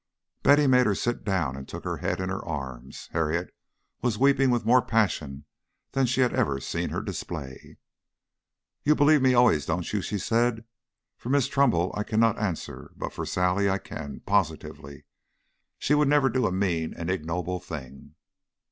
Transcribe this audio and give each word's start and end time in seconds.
Betty 0.41 0.65
made 0.65 0.87
her 0.87 0.95
sit 0.95 1.23
down 1.23 1.55
and 1.55 1.67
took 1.67 1.83
her 1.83 1.97
head 1.97 2.19
in 2.19 2.29
her 2.29 2.43
arms. 2.43 3.07
Harriet 3.11 3.53
was 4.01 4.17
weeping 4.17 4.49
with 4.49 4.65
more 4.65 4.81
passion 4.81 5.45
than 5.91 6.07
she 6.07 6.23
ever 6.23 6.53
had 6.55 6.63
seen 6.63 6.89
her 6.89 7.03
display. 7.03 7.77
"You 8.83 8.95
believe 8.95 9.21
me 9.21 9.35
always, 9.35 9.67
don't 9.67 9.93
you?" 9.93 10.01
she 10.01 10.17
said. 10.17 10.65
"For 11.19 11.29
Miss 11.29 11.47
Trumbull 11.47 11.93
I 11.95 12.01
cannot 12.01 12.39
answer, 12.39 12.93
but 12.95 13.13
for 13.13 13.27
Sally 13.27 13.69
I 13.69 13.77
can 13.77 14.21
positively. 14.21 15.05
She 15.77 15.93
never 15.93 16.23
would 16.25 16.33
do 16.33 16.47
a 16.47 16.51
mean 16.51 16.95
and 16.97 17.11
ignoble 17.11 17.59
thing." 17.59 18.15